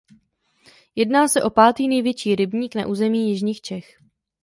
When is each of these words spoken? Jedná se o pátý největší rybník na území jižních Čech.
Jedná 0.95 1.27
se 1.27 1.43
o 1.43 1.49
pátý 1.49 1.87
největší 1.87 2.35
rybník 2.35 2.75
na 2.75 2.87
území 2.87 3.29
jižních 3.29 3.61
Čech. 3.61 3.99